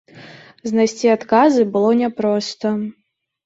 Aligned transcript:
Знайсці 0.69 1.11
адказы 1.17 1.67
было 1.77 1.95
няпроста. 2.03 2.67